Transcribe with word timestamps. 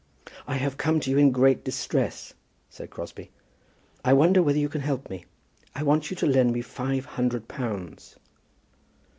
"I 0.47 0.55
have 0.55 0.77
come 0.77 0.99
to 1.01 1.11
you 1.11 1.19
in 1.19 1.29
great 1.31 1.63
distress," 1.63 2.33
said 2.71 2.89
Crosbie. 2.89 3.29
"I 4.03 4.13
wonder 4.13 4.41
whether 4.41 4.57
you 4.57 4.67
can 4.67 4.81
help 4.81 5.11
me. 5.11 5.25
I 5.75 5.83
want 5.83 6.09
you 6.09 6.15
to 6.15 6.25
lend 6.25 6.53
me 6.53 6.61
five 6.63 7.05
hundred 7.05 7.47
pounds." 7.47 8.15